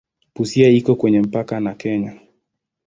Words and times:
Busia 0.35 0.69
iko 0.69 0.95
kwenye 0.95 1.21
mpaka 1.21 1.59
na 1.59 1.73
Kenya. 1.75 2.19